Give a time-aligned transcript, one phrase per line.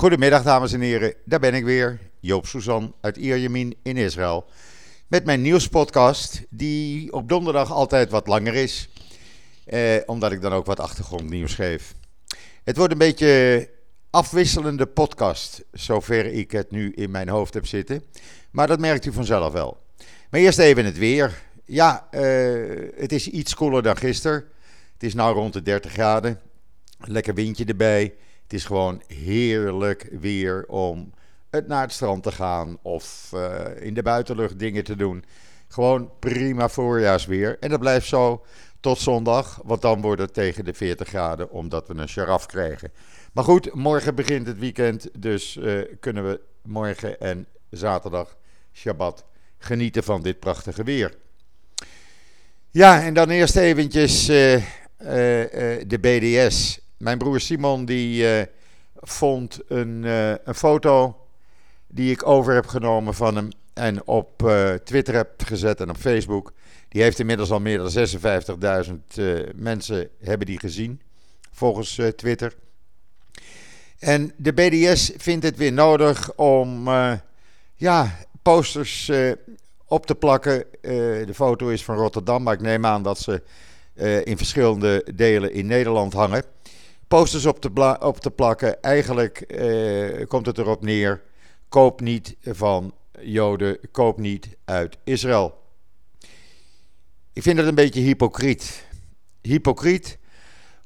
[0.00, 4.44] Goedemiddag dames en heren, daar ben ik weer, Joop Suzan uit Ierjemien in Israël.
[5.06, 8.88] Met mijn nieuwspodcast, die op donderdag altijd wat langer is,
[9.64, 11.94] eh, omdat ik dan ook wat achtergrondnieuws geef.
[12.64, 13.68] Het wordt een beetje
[14.10, 18.02] afwisselende podcast, zover ik het nu in mijn hoofd heb zitten.
[18.50, 19.78] Maar dat merkt u vanzelf wel.
[20.30, 21.42] Maar eerst even het weer.
[21.64, 22.22] Ja, eh,
[22.96, 24.44] het is iets koeler dan gisteren.
[24.92, 26.40] Het is nu rond de 30 graden.
[26.98, 28.14] Lekker windje erbij.
[28.50, 31.12] Het is gewoon heerlijk weer om
[31.50, 35.24] het naar het strand te gaan of uh, in de buitenlucht dingen te doen.
[35.68, 37.56] Gewoon prima voorjaarsweer.
[37.60, 38.44] En dat blijft zo
[38.80, 42.92] tot zondag, want dan wordt het tegen de 40 graden omdat we een sharaf krijgen.
[43.32, 48.36] Maar goed, morgen begint het weekend, dus uh, kunnen we morgen en zaterdag,
[48.72, 49.24] Shabbat,
[49.58, 51.14] genieten van dit prachtige weer.
[52.70, 54.62] Ja, en dan eerst eventjes uh,
[54.98, 56.80] de BDS.
[57.00, 58.26] Mijn broer Simon die
[58.94, 60.02] vond een,
[60.44, 61.16] een foto
[61.86, 65.96] die ik over heb genomen van hem en op uh, Twitter heb gezet en op
[65.96, 66.52] Facebook.
[66.88, 68.08] Die heeft inmiddels al meer dan
[68.86, 71.00] 56.000 uh, mensen hebben die gezien,
[71.52, 72.54] volgens Twitter.
[73.98, 76.88] En de BDS vindt het weer nodig om
[77.76, 79.12] ja, posters
[79.84, 80.64] op te plakken.
[80.80, 83.42] de foto is van Rotterdam, maar ik neem aan dat ze
[84.24, 86.44] in verschillende delen in Nederland hangen.
[87.10, 89.44] Posters op te, op te plakken, eigenlijk
[90.28, 91.22] komt het erop neer
[91.68, 95.54] Koop niet van Joden, koop niet uit Israël.
[97.32, 98.86] Ik vind het een beetje hypocriet.
[99.40, 100.18] Hypocriet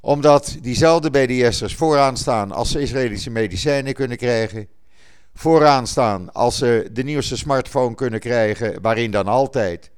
[0.00, 4.68] omdat diezelfde BDS'ers vooraan staan als ze Israëlische medicijnen kunnen krijgen.
[5.34, 9.90] Vooraan staan als ze de nieuwste smartphone kunnen krijgen, waarin dan altijd,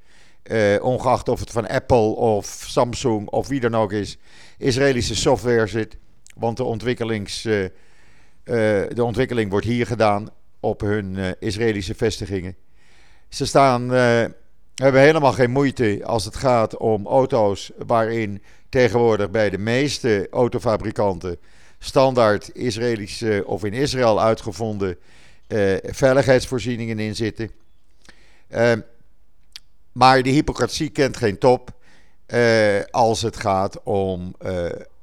[0.43, 4.17] eh, ongeacht of het van Apple of Samsung of wie dan ook is,
[4.57, 5.97] Israëlische software zit.
[6.39, 7.69] Want de, ontwikkelings, uh, uh,
[8.89, 12.55] de ontwikkeling wordt hier gedaan op hun uh, Israëlische vestigingen.
[13.29, 13.89] Ze staan,
[14.75, 21.37] hebben helemaal geen moeite als het gaat om auto's waarin tegenwoordig bij de meeste autofabrikanten
[21.79, 24.97] standaard Israëlische of in Israël uitgevonden
[25.83, 27.51] veiligheidsvoorzieningen in zitten.
[28.47, 28.81] Ehm,
[29.91, 31.71] maar de hypocratie kent geen top
[32.91, 34.35] als het gaat om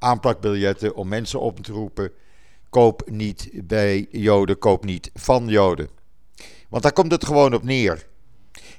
[0.04, 2.12] aanplakbiljetten, om mensen op te roepen
[2.74, 5.88] koop niet bij Joden, koop niet van Joden.
[6.68, 8.06] Want daar komt het gewoon op neer.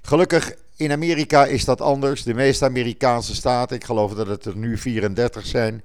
[0.01, 2.23] Gelukkig in Amerika is dat anders.
[2.23, 5.83] De meeste Amerikaanse staten, ik geloof dat het er nu 34 zijn,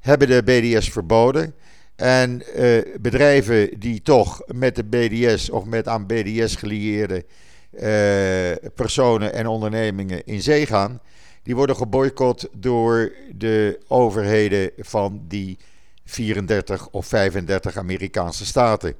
[0.00, 1.54] hebben de BDS verboden.
[1.96, 7.24] En eh, bedrijven die toch met de BDS of met aan BDS gelieerde
[7.70, 11.00] eh, personen en ondernemingen in zee gaan,
[11.48, 15.58] die worden geboycott door de overheden van die
[16.04, 18.94] 34 of 35 Amerikaanse staten.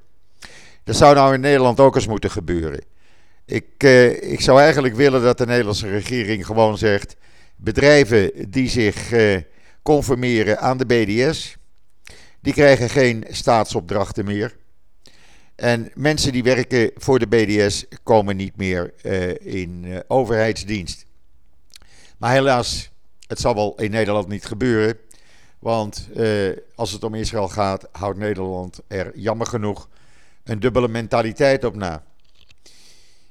[0.84, 2.84] Dat zou nou in Nederland ook eens moeten gebeuren.
[3.44, 7.16] Ik, uh, ik zou eigenlijk willen dat de Nederlandse regering gewoon zegt:
[7.56, 9.36] bedrijven die zich uh,
[9.82, 11.56] conformeren aan de BDS,
[12.40, 14.56] die krijgen geen staatsopdrachten meer.
[15.54, 21.06] En mensen die werken voor de BDS komen niet meer uh, in overheidsdienst.
[22.18, 22.90] Maar helaas,
[23.26, 24.98] het zal wel in Nederland niet gebeuren.
[25.58, 29.88] Want eh, als het om Israël gaat, houdt Nederland er jammer genoeg
[30.44, 32.04] een dubbele mentaliteit op na.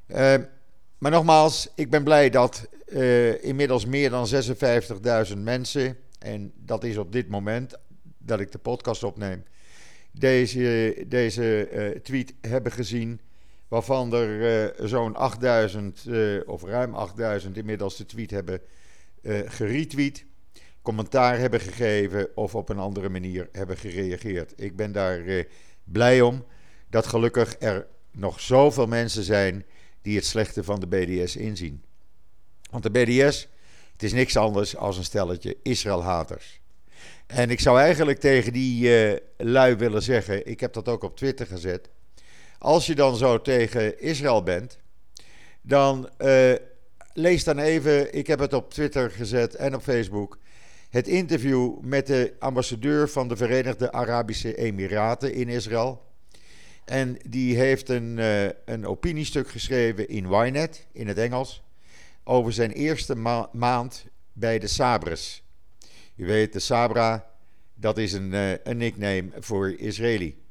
[0.08, 0.36] Uh,
[0.98, 4.28] maar nogmaals, ik ben blij dat uh, inmiddels meer dan
[5.32, 7.78] 56.000 mensen, en dat is op dit moment
[8.18, 9.44] dat ik de podcast opneem,
[10.12, 13.20] deze, deze uh, tweet hebben gezien.
[13.68, 16.06] Waarvan er zo'n 8000
[16.46, 18.62] of ruim 8000 inmiddels de tweet hebben
[19.46, 20.26] geretweet
[20.88, 24.54] commentaar hebben gegeven of op een andere manier hebben gereageerd.
[24.56, 25.44] Ik ben daar eh,
[25.84, 26.46] blij om
[26.90, 29.66] dat gelukkig er nog zoveel mensen zijn
[30.02, 31.84] die het slechte van de BDS inzien.
[32.72, 33.48] Want de BDS,
[33.92, 36.60] het is niks anders als een stelletje Israël-haters.
[37.26, 38.92] En ik zou eigenlijk tegen die
[39.38, 41.90] lui willen zeggen, ik heb dat ook op Twitter gezet.
[42.60, 44.80] Als je dan zo tegen Israël bent,
[45.62, 46.54] dan uh,
[47.14, 50.38] lees dan even, ik heb het op Twitter gezet en op Facebook
[50.90, 56.06] het interview met de ambassadeur van de Verenigde Arabische Emiraten in Israël.
[56.86, 61.64] En die heeft een, uh, een opiniestuk geschreven in Ynet, in het Engels,
[62.24, 63.16] over zijn eerste
[63.52, 65.44] maand bij de Sabres.
[66.16, 67.32] U weet, de Sabra,
[67.76, 70.47] dat is een, uh, een nickname voor Israëli.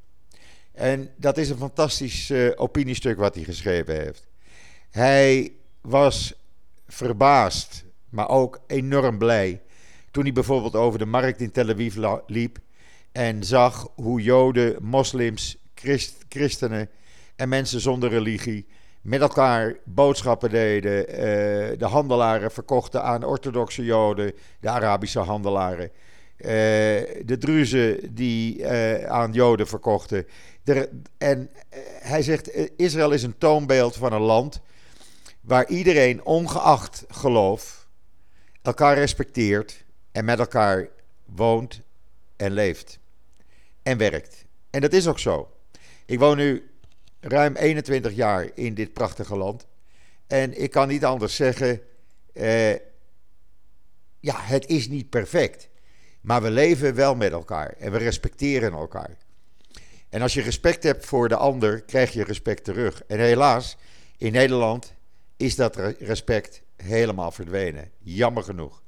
[0.77, 4.27] En dat is een fantastisch uh, opiniestuk wat hij geschreven heeft.
[4.89, 5.51] Hij
[5.81, 6.33] was
[6.87, 9.61] verbaasd, maar ook enorm blij
[10.11, 11.95] toen hij bijvoorbeeld over de markt in Tel Aviv
[12.27, 12.57] liep
[13.11, 16.89] en zag hoe Joden, moslims, christ, christenen
[17.35, 18.67] en mensen zonder religie
[19.01, 21.09] met elkaar boodschappen deden.
[21.09, 21.15] Uh,
[21.77, 25.91] de handelaren verkochten aan orthodoxe Joden, de Arabische handelaren.
[26.37, 26.47] Uh,
[27.25, 28.67] de Druzen die
[29.07, 30.25] aan Joden verkochten.
[30.67, 31.49] De, en
[31.99, 34.61] hij zegt: Israël is een toonbeeld van een land
[35.41, 37.87] waar iedereen, ongeacht geloof,
[38.61, 40.89] elkaar respecteert en met elkaar
[41.25, 41.81] woont
[42.35, 42.99] en leeft
[43.83, 44.45] en werkt.
[44.69, 45.51] En dat is ook zo.
[46.05, 46.69] Ik woon nu
[47.19, 49.67] ruim 21 jaar in dit prachtige land.
[50.27, 51.81] En ik kan niet anders zeggen,
[52.33, 52.73] eh,
[54.19, 55.69] ja, het is niet perfect.
[56.21, 59.17] Maar we leven wel met elkaar en we respecteren elkaar.
[60.09, 63.03] En als je respect hebt voor de ander, krijg je respect terug.
[63.03, 63.77] En helaas,
[64.17, 64.93] in Nederland
[65.37, 67.91] is dat respect helemaal verdwenen.
[67.99, 68.81] Jammer genoeg.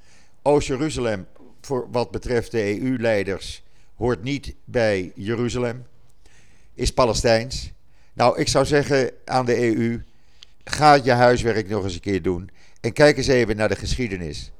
[0.42, 1.26] Oost-Jeruzalem,
[1.60, 3.62] voor wat betreft de EU-leiders,
[3.98, 5.86] hoort niet bij Jeruzalem,
[6.74, 7.72] is Palestijns.
[8.12, 10.02] Nou, ik zou zeggen aan de EU:
[10.64, 12.50] ga je huiswerk nog eens een keer doen.
[12.80, 14.52] En kijk eens even naar de geschiedenis.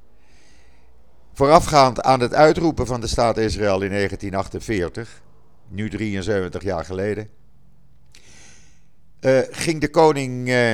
[1.32, 5.22] Voorafgaand aan het uitroepen van de staat Israël in 1948,
[5.68, 7.28] nu 73 jaar geleden,
[9.20, 10.72] uh, ging de koning uh,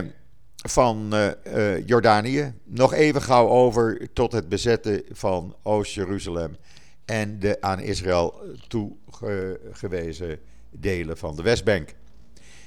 [0.56, 6.56] van uh, Jordanië nog even gauw over tot het bezetten van Oost-Jeruzalem
[7.04, 10.38] en de aan Israël toegewezen
[10.70, 11.94] delen van de Westbank.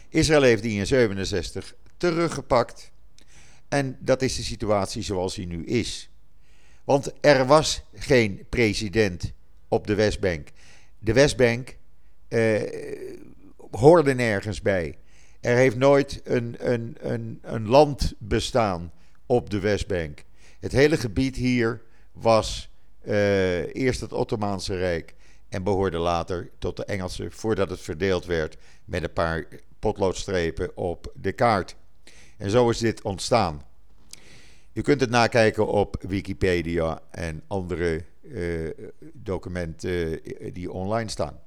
[0.09, 2.91] Israël heeft die in 67 teruggepakt.
[3.67, 6.09] En dat is de situatie zoals die nu is.
[6.83, 9.33] Want er was geen president
[9.67, 10.49] op de Westbank.
[10.99, 11.77] De Westbank
[12.27, 12.61] eh,
[13.71, 14.97] hoorde nergens bij.
[15.39, 18.91] Er heeft nooit een, een, een, een land bestaan
[19.25, 20.23] op de Westbank.
[20.59, 21.81] Het hele gebied hier
[22.11, 22.69] was
[23.07, 25.15] uh, eerst het Ottomaanse Rijk
[25.49, 29.47] en behoorde later tot de Engelsen voordat het verdeeld werd met een paar
[29.79, 31.75] potloodstrepen op de kaart.
[32.37, 33.61] En zo is dit ontstaan.
[34.73, 38.69] U kunt het nakijken op Wikipedia en andere uh,
[39.13, 41.39] documenten eh, die online staan.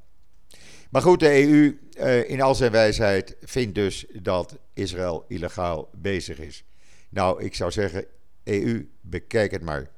[0.90, 1.78] Maar goed, de EU
[2.26, 6.64] in al zijn wijsheid vindt dus dat Israël illegaal bezig is.
[7.08, 8.04] Nou, ik zou zeggen,
[8.44, 9.90] EU, bekijk het maar.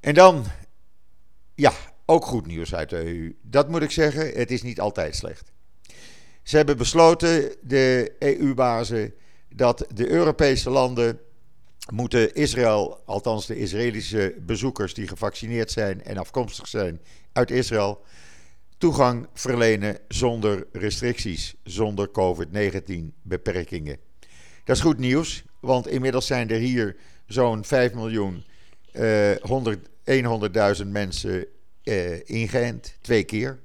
[0.00, 0.44] En dan,
[1.54, 1.72] ja,
[2.04, 3.36] ook goed nieuws uit de EU.
[3.42, 5.52] Dat moet ik zeggen, het is niet altijd slecht.
[6.42, 9.14] Ze hebben besloten, de EU-bazen,
[9.54, 11.20] dat de Europese landen
[11.92, 17.00] moeten Israël, althans de Israëlische bezoekers die gevaccineerd zijn en afkomstig zijn
[17.32, 18.02] uit Israël,
[18.78, 22.92] toegang verlenen zonder restricties, zonder COVID-19
[23.22, 23.98] beperkingen.
[24.64, 28.44] Dat is goed nieuws, want inmiddels zijn er hier zo'n 5 miljoen
[28.92, 31.46] uh, 100.000 mensen
[31.84, 33.58] uh, ingeënt, twee keer.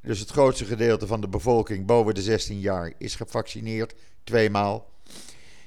[0.00, 4.92] Dus het grootste gedeelte van de bevolking boven de 16 jaar is gevaccineerd, tweemaal.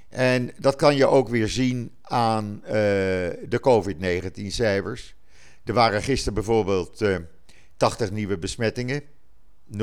[0.09, 5.15] En dat kan je ook weer zien aan uh, de COVID-19-cijfers.
[5.63, 7.21] Er waren gisteren bijvoorbeeld uh, eh,
[7.77, 9.01] 80 nieuwe besmettingen.
[9.77, 9.79] 0,2%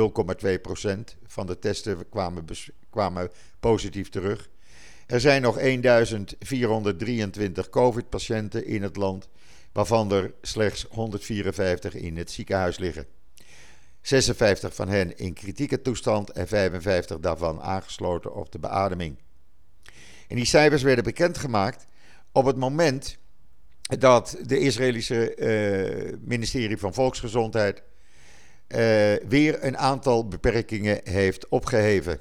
[1.26, 2.44] van de testen kwamen,
[2.90, 4.48] kwamen positief terug.
[5.06, 9.28] Er zijn nog 1423 COVID-patiënten in het land,
[9.72, 13.06] waarvan er slechts 154 in het ziekenhuis liggen.
[14.00, 19.16] 56 van hen in kritieke toestand en 55 daarvan aangesloten op de beademing.
[20.28, 21.86] En die cijfers werden bekendgemaakt
[22.32, 23.18] op het moment
[23.80, 27.82] dat de Israëlische uh, ministerie van Volksgezondheid
[28.68, 28.78] uh,
[29.28, 32.20] weer een aantal beperkingen heeft opgeheven.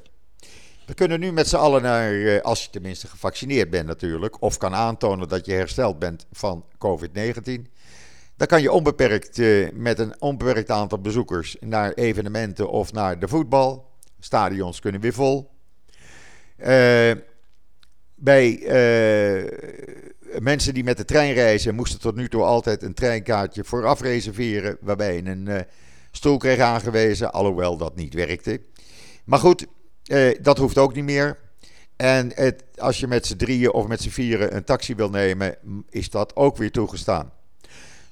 [0.85, 4.73] We kunnen nu met z'n allen naar, als je tenminste gevaccineerd bent natuurlijk, of kan
[4.73, 7.43] aantonen dat je hersteld bent van COVID-19.
[8.35, 9.37] Dan kan je onbeperkt
[9.73, 13.91] met een onbeperkt aantal bezoekers naar evenementen of naar de voetbal.
[14.19, 15.51] Stadions kunnen weer vol.
[18.15, 18.59] bij
[20.39, 24.77] mensen die met de trein reizen moesten tot nu toe altijd een treinkaartje vooraf reserveren,
[24.81, 25.65] waarbij een
[26.11, 28.61] stoel kreeg aangewezen, alhoewel dat niet werkte.
[29.25, 29.65] Maar goed,
[30.13, 31.37] uh, dat hoeft ook niet meer.
[31.95, 35.55] En het, als je met z'n drieën of met z'n vieren een taxi wil nemen,
[35.89, 37.31] is dat ook weer toegestaan.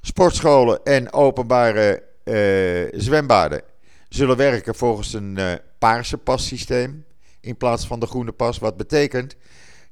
[0.02, 3.62] Sportscholen en openbare uh, zwembaden
[4.10, 5.40] zullen werken volgens een
[5.80, 7.06] paarse passysteem
[7.40, 8.58] in plaats van de groene pas.
[8.58, 9.36] Wat betekent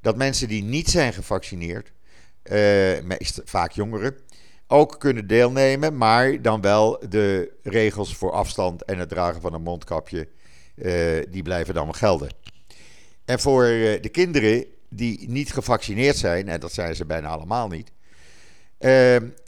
[0.02, 1.92] dat mensen die niet zijn gevaccineerd
[2.44, 4.18] uh, meest, vaak jongeren,
[4.68, 9.62] ook kunnen deelnemen, maar dan wel de regels voor afstand en het dragen van een
[9.62, 10.39] mondkapje, uh,
[11.30, 12.30] die blijven dan gelden.
[13.26, 17.68] En voor uh, de kinderen die niet gevaccineerd zijn, en dat zijn ze bijna allemaal
[17.68, 17.92] niet,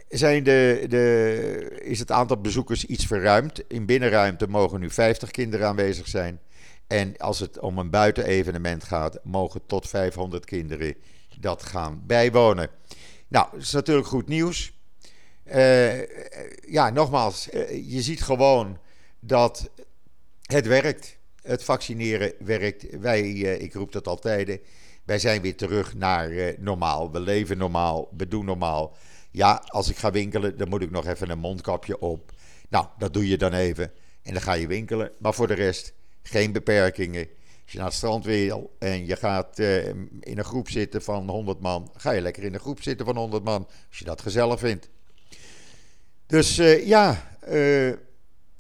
[0.10, 3.64] zijn de, de, is het aantal bezoekers iets verruimd.
[3.68, 6.40] In binnenruimte mogen nu 50 kinderen aanwezig zijn.
[6.88, 10.96] En als het om een buitenevenement gaat, mogen tot 500 kinderen
[11.40, 12.70] dat gaan bijwonen.
[13.28, 14.74] Nou, dat is natuurlijk goed nieuws.
[15.46, 16.00] Uh,
[16.72, 17.46] ja, nogmaals,
[17.84, 18.78] je ziet gewoon
[19.20, 19.70] dat
[20.42, 21.18] het werkt.
[21.42, 23.00] Het vaccineren werkt.
[23.00, 24.60] Wij, uh, ik roep dat altijd,
[25.04, 27.12] wij zijn weer terug naar normaal.
[27.12, 28.96] We leven normaal, we doen normaal.
[29.32, 32.32] Ja, als ik ga winkelen, dan moet ik nog even een mondkapje op.
[32.70, 33.92] Nou, dat doe je dan even.
[34.24, 35.12] En dan ga je winkelen.
[35.20, 35.94] Maar voor de rest,
[36.24, 37.28] geen beperkingen.
[37.64, 39.88] Als je naar het strand wil en je gaat uh,
[40.20, 43.18] in een groep zitten van 100 man, ga je lekker in een groep zitten van
[43.18, 44.90] 100 man, als je dat gezellig vindt.
[46.26, 46.56] Dus
[46.86, 47.36] ja,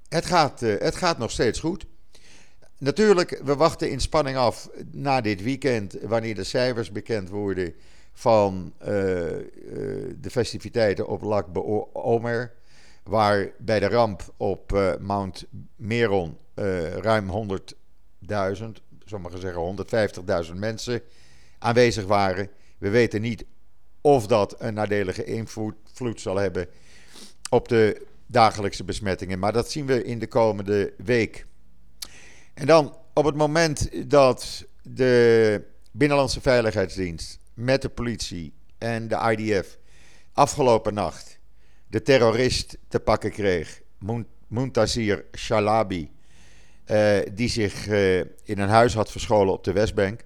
[0.09, 1.85] het, gaat, het gaat nog steeds goed.
[2.81, 7.73] Natuurlijk, we wachten in spanning af na dit weekend, wanneer de cijfers bekend worden
[8.13, 8.73] van
[10.19, 11.47] de festiviteiten op Lac
[11.93, 12.53] Omer.
[13.03, 15.45] Waar bij de ramp op Mount
[15.75, 16.37] Meron
[16.95, 17.49] ruim
[18.29, 18.65] 100.000
[19.05, 19.85] sommigen zeggen
[20.45, 21.01] 150.000 mensen
[21.59, 22.49] aanwezig waren.
[22.77, 23.45] We weten niet
[24.01, 26.67] of dat een nadelige invloed zal hebben
[27.49, 31.45] op de dagelijkse besmettingen, maar dat zien we in de komende week.
[32.53, 39.77] En dan op het moment dat de Binnenlandse Veiligheidsdienst met de politie en de IDF
[40.33, 41.39] afgelopen nacht
[41.87, 43.81] de terrorist te pakken kreeg,
[44.47, 46.11] Muntazir Shalabi,
[46.91, 50.25] uh, die zich uh, in een huis had verscholen op de Westbank.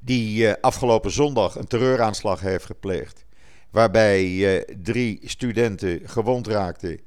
[0.00, 3.24] Die uh, afgelopen zondag een terreuraanslag heeft gepleegd.
[3.70, 7.00] Waarbij drie studenten gewond raakten,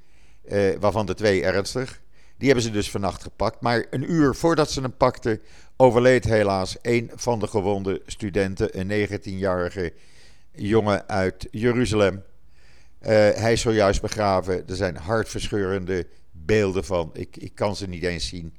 [0.80, 2.02] waarvan de twee ernstig.
[2.38, 3.62] Die hebben ze dus vannacht gepakt.
[3.62, 5.42] Maar een uur voordat ze hem pakten,
[5.76, 9.94] overleed helaas een van de gewonde studenten, een 19-jarige
[10.52, 12.24] jongen uit Jeruzalem.
[13.00, 14.68] hij is zojuist begraven.
[14.68, 17.10] Er zijn hartverscheurende beelden van.
[17.14, 18.56] Ik, ik kan ze niet eens zien.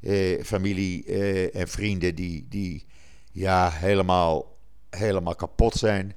[0.00, 2.84] Eh, familie eh, en vrienden die, die
[3.32, 4.56] ja, helemaal,
[4.90, 6.14] helemaal kapot zijn.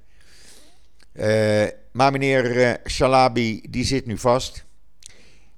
[1.92, 4.66] Maar meneer Shalabi, die zit nu vast.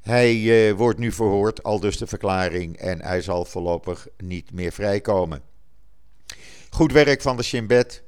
[0.01, 2.77] Hij wordt nu verhoord, al dus de verklaring.
[2.77, 5.41] En hij zal voorlopig niet meer vrijkomen.
[6.69, 8.03] Goed werk van de Shin Bet.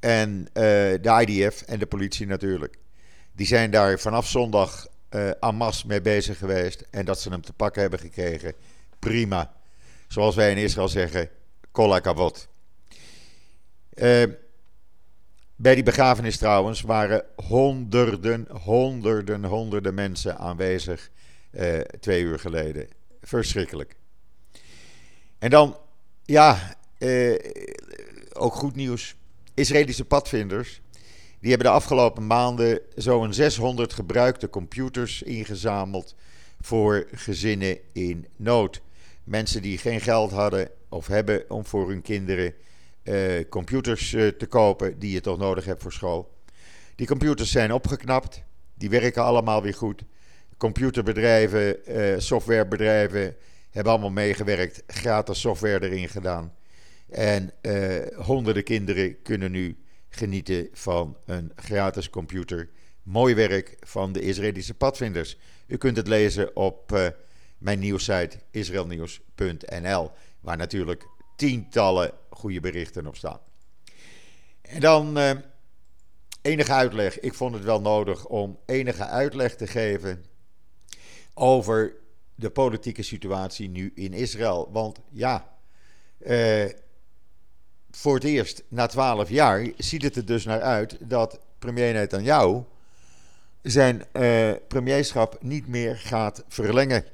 [0.00, 0.48] en
[1.00, 2.78] de IDF en de politie natuurlijk.
[3.32, 6.84] Die zijn daar vanaf zondag uh, Amas mee bezig geweest.
[6.90, 8.54] En dat ze hem te pakken hebben gekregen.
[8.98, 9.52] Prima.
[10.08, 11.28] Zoals wij in Israël zeggen,
[11.70, 12.48] kolla kavot.
[13.94, 14.22] Uh,
[15.56, 21.10] bij die begrafenis trouwens waren honderden, honderden, honderden mensen aanwezig.
[21.50, 22.88] Uh, twee uur geleden.
[23.20, 23.96] Verschrikkelijk.
[25.38, 25.76] En dan,
[26.24, 26.76] ja,
[28.32, 29.16] ook goed nieuws.
[29.54, 30.80] Israëlische padvinders
[31.44, 36.14] die hebben de afgelopen maanden zo'n 600 gebruikte computers ingezameld
[36.60, 38.80] voor gezinnen in nood.
[39.24, 42.54] Mensen die geen geld hadden of hebben om voor hun kinderen
[43.04, 46.34] uh, computers uh, te kopen die je toch nodig hebt voor school.
[46.94, 48.42] Die computers zijn opgeknapt,
[48.74, 50.02] die werken allemaal weer goed.
[50.56, 53.36] Computerbedrijven, uh, softwarebedrijven
[53.70, 56.54] hebben allemaal meegewerkt, gratis software erin gedaan.
[57.10, 57.52] En
[58.16, 59.76] honderden kinderen kunnen nu
[60.08, 62.70] genieten van een gratis computer.
[63.02, 65.38] Mooi werk van de Israëlische padvinders.
[65.66, 67.06] U kunt het lezen op uh,
[67.58, 71.06] mijn nieuwssite israelnieuws.nl, waar natuurlijk
[71.36, 73.40] tientallen goede berichten op staan.
[74.62, 75.30] En dan uh,
[76.42, 77.20] enige uitleg.
[77.20, 80.24] Ik vond het wel nodig om enige uitleg te geven
[81.34, 81.94] over
[82.34, 84.68] de politieke situatie nu in Israël.
[84.72, 85.56] Want ja,
[86.18, 86.64] uh,
[87.90, 92.62] voor het eerst na twaalf jaar ziet het er dus naar uit dat premier Netanyahu
[93.62, 97.04] zijn uh, premierschap niet meer gaat verlengen.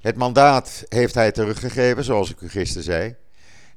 [0.00, 3.14] Het mandaat heeft hij teruggegeven, zoals ik u gisteren zei.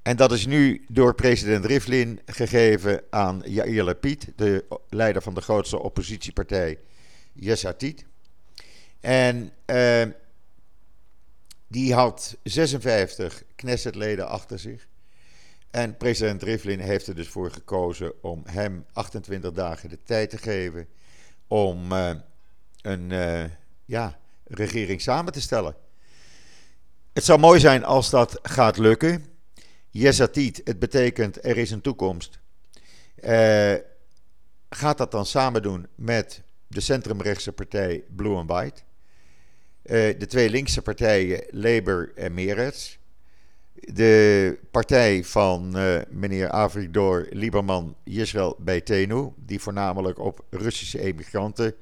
[0.01, 5.41] En dat is nu door president Rivlin gegeven aan Yair Lapid, de leider van de
[5.41, 6.79] grootste oppositiepartij
[7.34, 8.06] Yesh Atid.
[9.00, 10.06] En uh,
[11.68, 14.88] die had 56 Knessetleden achter zich.
[15.72, 20.38] En president Rivlin heeft er dus voor gekozen om hem 28 dagen de tijd te
[20.38, 20.88] geven
[21.48, 22.12] om uh,
[22.82, 23.44] een uh,
[23.86, 25.75] ja, regering samen te stellen.
[27.13, 29.25] Het zou mooi zijn als dat gaat lukken.
[29.91, 32.39] Yesatit, het betekent er is een toekomst.
[33.24, 33.74] Uh,
[34.69, 38.81] gaat dat dan samen doen met de centrumrechtse partij Blue and White.
[39.84, 42.98] Uh, de twee linkse partijen Labour en Meretz.
[43.74, 51.75] De partij van uh, meneer Avigdor Lieberman Yisrael Beitenu, die voornamelijk op Russische emigranten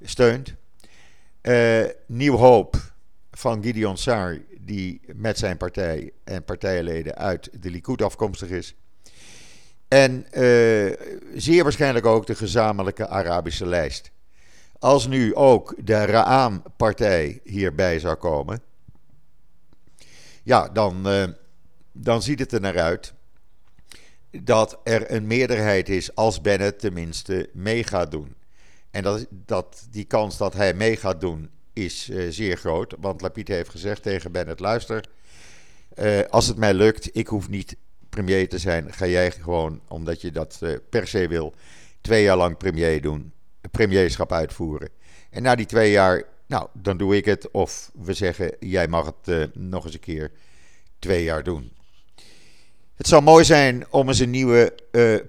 [0.00, 0.54] steunt.
[2.06, 2.92] Nieuw Hoop
[3.30, 4.38] van Gideon Saar,
[4.68, 8.74] die met zijn partij en partijleden uit de Likud afkomstig is.
[9.88, 10.92] En uh,
[11.34, 14.10] zeer waarschijnlijk ook de gezamenlijke Arabische lijst.
[14.78, 18.62] Als nu ook de Ra'am-partij hierbij zou komen,
[20.42, 21.24] ja, dan, uh,
[21.92, 23.14] dan ziet het er naar uit
[24.30, 28.34] dat er een meerderheid is als Bennett tenminste mee gaat doen.
[28.90, 31.50] En dat, dat die kans dat hij mee gaat doen
[31.84, 32.94] is uh, zeer groot.
[33.00, 35.04] Want Lapid heeft gezegd tegen Bennett: luister,
[35.98, 37.76] uh, als het mij lukt, ik hoef niet
[38.08, 38.92] premier te zijn.
[38.92, 41.54] Ga jij gewoon, omdat je dat uh, per se wil,
[42.00, 43.32] twee jaar lang premier doen,
[43.70, 44.88] premierschap uitvoeren.
[45.30, 47.50] En na die twee jaar, nou, dan doe ik het.
[47.50, 50.32] Of we zeggen: jij mag het nog eens een keer
[50.98, 51.72] twee jaar doen.
[52.94, 54.74] Het zou mooi zijn om eens een nieuwe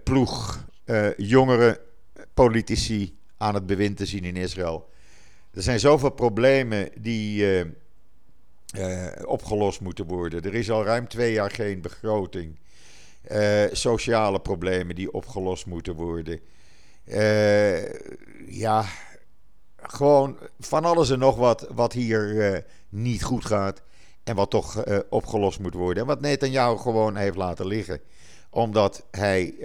[0.03, 0.65] ploeg
[1.17, 1.81] jongere
[2.33, 4.89] politici aan het bewind te zien in Israël.
[5.53, 7.65] Er zijn zoveel problemen die uh,
[8.77, 10.43] uh, opgelost moeten worden.
[10.43, 12.59] Er is al ruim twee jaar geen begroting.
[13.31, 16.39] Uh, sociale problemen die opgelost moeten worden.
[18.47, 18.85] ja,
[19.77, 23.81] gewoon van alles en nog wat wat hier niet goed gaat.
[24.23, 26.01] En wat toch opgelost moet worden.
[26.01, 28.01] En wat Netanyahu gewoon heeft laten liggen.
[28.49, 29.55] Omdat hij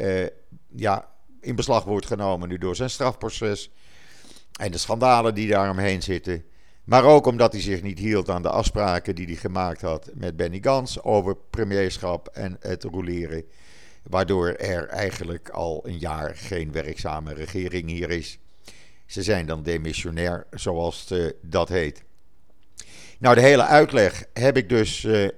[0.69, 1.09] ja,
[1.41, 3.71] in beslag wordt genomen nu door zijn strafproces.
[4.61, 6.45] En de schandalen die daaromheen zitten.
[6.85, 10.37] Maar ook omdat hij zich niet hield aan de afspraken die hij gemaakt had met
[10.37, 13.45] Benny Gans over premierschap en het roleren.
[14.03, 18.39] Waardoor er eigenlijk al een jaar geen werkzame regering hier is.
[19.07, 22.05] Ze zijn dan demissionair, zoals uh, dat heet.
[23.19, 25.29] Nou, de hele uitleg heb ik dus uh,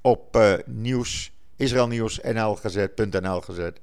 [0.00, 3.80] op uh, nieuws, israelnieuws.nl gezet, gezet.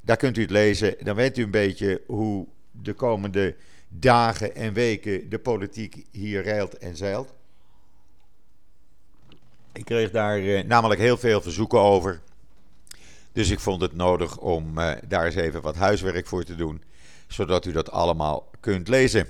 [0.00, 0.94] Daar kunt u het lezen.
[1.00, 3.56] Dan weet u een beetje hoe de komende
[3.98, 7.34] dagen en weken de politiek hier reilt en zeilt.
[9.72, 12.20] Ik kreeg daar eh, namelijk heel veel verzoeken over.
[13.32, 16.82] Dus ik vond het nodig om eh, daar eens even wat huiswerk voor te doen,
[17.26, 19.28] zodat u dat allemaal kunt lezen.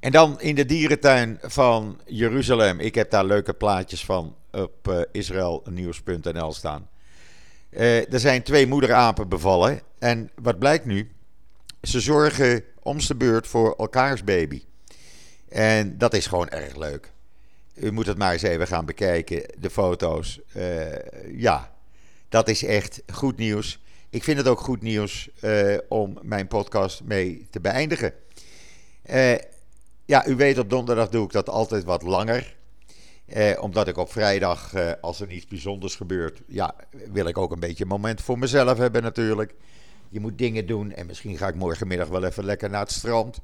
[0.00, 2.80] En dan in de dierentuin van Jeruzalem.
[2.80, 6.88] Ik heb daar leuke plaatjes van op uh, israelnieuws.nl staan.
[7.70, 9.80] Uh, er zijn twee moederapen bevallen.
[9.98, 11.10] En wat blijkt nu?
[11.82, 14.62] Ze zorgen om de beurt voor elkaars baby.
[15.48, 17.12] En dat is gewoon erg leuk.
[17.74, 20.40] U moet het maar eens even gaan bekijken, de foto's.
[20.56, 20.86] Uh,
[21.36, 21.72] ja,
[22.28, 23.82] dat is echt goed nieuws.
[24.10, 28.12] Ik vind het ook goed nieuws uh, om mijn podcast mee te beëindigen.
[29.10, 29.34] Uh,
[30.04, 32.56] ja, u weet, op donderdag doe ik dat altijd wat langer.
[33.60, 36.74] omdat ik op vrijdag, als er niets bijzonders gebeurt, ja,
[37.12, 39.54] wil ik ook een beetje een moment voor mezelf hebben natuurlijk.
[40.12, 43.40] Je moet dingen doen en misschien ga ik morgenmiddag wel even lekker naar het strand.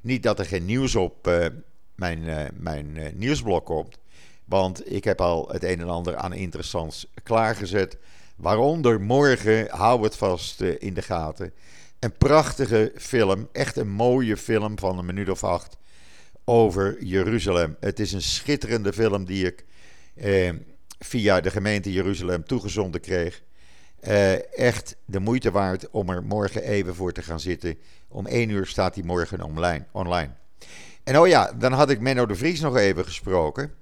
[0.00, 1.46] Niet dat er geen nieuws op uh,
[1.94, 3.98] mijn, uh, mijn uh, nieuwsblok komt.
[4.44, 7.98] Want ik heb al het een en ander aan interessants klaargezet.
[8.36, 11.52] Waaronder morgen, hou het vast in de gaten.
[11.98, 15.76] Een prachtige film, echt een mooie film van een minuut of acht
[16.44, 17.76] over Jeruzalem.
[17.80, 19.64] Het is een schitterende film die ik
[20.98, 23.42] via de gemeente Jeruzalem toegezonden kreeg.
[24.02, 27.78] Uh, echt de moeite waard om er morgen even voor te gaan zitten.
[28.08, 29.84] Om 1 uur staat hij morgen online.
[29.92, 30.30] online.
[31.04, 33.72] En oh ja, dan had ik Menno de Vries nog even gesproken.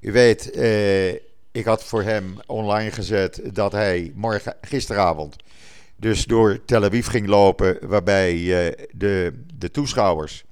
[0.00, 1.08] U weet, uh,
[1.50, 5.36] ik had voor hem online gezet dat hij morgen, gisteravond,
[5.96, 10.44] dus door Tel Aviv ging lopen, waarbij uh, de, de toeschouwers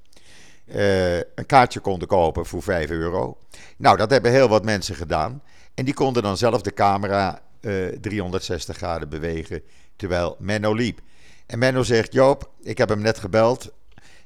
[0.71, 3.37] eh, een kaartje konden kopen voor 5 euro.
[3.77, 5.41] Nou, dat hebben heel wat mensen gedaan.
[5.73, 9.61] En die konden dan zelf de camera 360 graden bewegen
[9.95, 10.99] terwijl Menno liep.
[11.45, 13.73] En Menno zegt: Joop, ik heb hem net gebeld,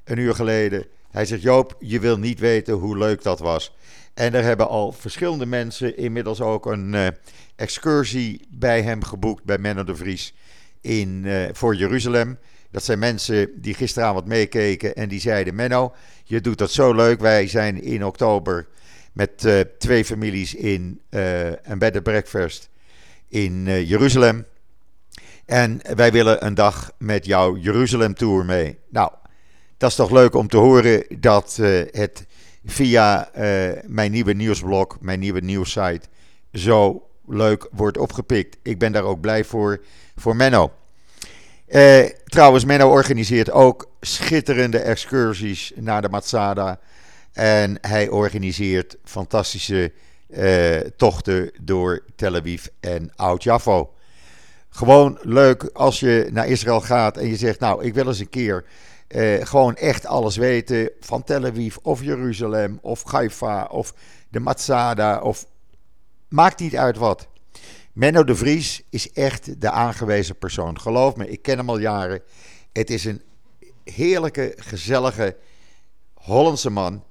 [0.04, 0.86] een uur geleden.
[1.12, 3.76] Hij zegt: Joop, je wil niet weten hoe leuk dat was.
[4.14, 7.08] En er hebben al verschillende mensen inmiddels ook een uh,
[7.56, 10.34] excursie bij hem geboekt, bij Menno de Vries,
[10.82, 12.38] in, uh, voor Jeruzalem.
[12.72, 15.94] Dat zijn mensen die gisteravond meekeken en die zeiden: Menno,
[16.24, 17.20] je doet dat zo leuk.
[17.20, 18.68] Wij zijn in oktober
[19.14, 22.70] met twee families in een bed and breakfast
[23.36, 24.46] in Jeruzalem.
[25.46, 28.78] En wij willen een dag met jouw Jeruzalem Tour mee.
[28.90, 29.12] Nou,
[29.78, 32.26] dat is toch leuk om te horen dat uh, het
[32.66, 36.08] via uh, mijn nieuwe nieuwsblog, mijn nieuwe nieuwssite,
[36.54, 38.58] zo leuk wordt opgepikt.
[38.64, 39.82] Ik ben daar ook blij voor,
[40.16, 40.72] voor Menno.
[41.68, 46.80] Uh, trouwens, Menno organiseert ook schitterende excursies naar de Matsada.
[47.34, 49.92] En hij organiseert fantastische
[50.96, 53.94] tochten door Tel Aviv en Oud-Jaffo.
[54.70, 58.30] Gewoon leuk als je naar Israël gaat en je zegt, nou, ik wil eens een
[58.30, 58.66] keer
[59.08, 63.94] uh, gewoon echt alles weten van Tel Aviv of Jeruzalem of Haifa of
[64.30, 65.46] de Matsada of
[66.28, 67.28] maakt niet uit wat.
[67.94, 70.80] Menno de Vries is echt de aangewezen persoon.
[70.80, 72.22] Geloof me, ik ken hem al jaren.
[72.74, 73.22] Het is een
[73.84, 75.38] heerlijke, gezellige
[76.14, 77.04] Hollandse man.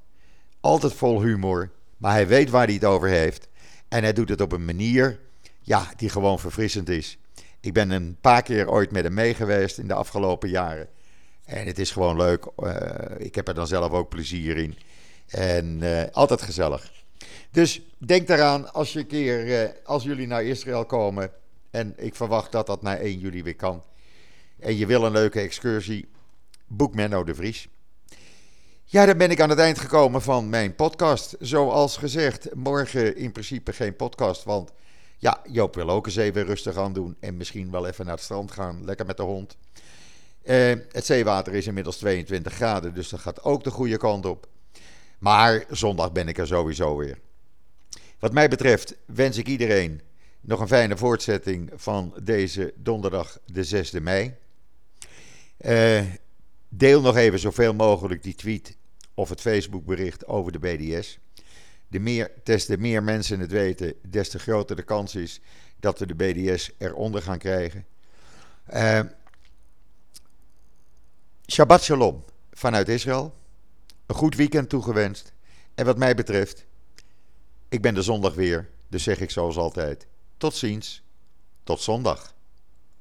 [0.61, 1.71] Altijd vol humor,
[2.05, 3.49] maar hij weet waar hij het over heeft.
[3.89, 5.21] En hij doet het op een manier
[5.61, 7.19] ja, die gewoon verfrissend is.
[7.61, 10.89] Ik ben een paar keer ooit met hem mee geweest in de afgelopen jaren.
[11.45, 12.47] En het is gewoon leuk.
[12.57, 12.75] Uh,
[13.19, 14.79] ik heb er dan zelf ook plezier in.
[15.27, 16.93] En uh, altijd gezellig.
[17.51, 21.31] Dus denk daaraan als, je keer, uh, als jullie naar Israël komen.
[21.71, 23.83] En ik verwacht dat dat na 1 juli weer kan.
[24.59, 26.09] En je wil een leuke excursie.
[26.67, 27.69] Boek Menno de Vries.
[28.95, 31.37] Ja, dan ben ik aan het eind gekomen van mijn podcast.
[31.41, 34.45] Zoals gezegd, morgen in principe geen podcast.
[34.45, 34.73] Want
[35.19, 37.17] ja, Joop wil ook eens even rustig aan doen.
[37.21, 38.85] En misschien wel even naar het strand gaan.
[38.85, 39.57] Lekker met de hond.
[40.45, 44.49] Uh, het zeewater is inmiddels 22 graden, dus dat gaat ook de goede kant op.
[45.19, 47.19] Maar zondag ben ik er sowieso weer.
[48.19, 50.01] Wat mij betreft wens ik iedereen
[50.41, 54.35] nog een fijne voortzetting van deze donderdag, de 6e mei.
[55.61, 56.03] Uh,
[56.69, 58.77] deel nog even zoveel mogelijk die tweet
[59.15, 61.19] of het Facebookbericht over de BDS.
[61.89, 65.41] De meer, des te meer mensen het weten, des te groter de kans is
[65.81, 67.87] dat we de BDS eronder gaan krijgen.
[68.75, 69.01] Uh,
[71.51, 73.35] Shabbat Shalom vanuit Israël.
[74.07, 75.33] Een goed weekend toegewenst.
[75.75, 76.67] En wat mij betreft,
[77.69, 81.03] ik ben de zondag weer, dus zeg ik zoals altijd: tot ziens,
[81.63, 82.34] tot zondag.